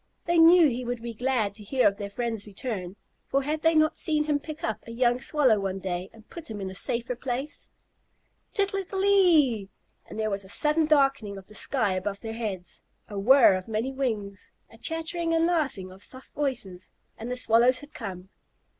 [0.25, 2.95] They knew he would be glad to hear of their friends' return,
[3.27, 6.49] for had they not seen him pick up a young Swallow one day and put
[6.49, 7.69] him in a safer place?
[8.51, 9.69] "Tittle ittle ittle ee!"
[10.07, 13.67] and there was a sudden darkening of the sky above their heads, a whirr of
[13.67, 18.29] many wings, a chattering and laughing of soft voices, and the Swallows had come.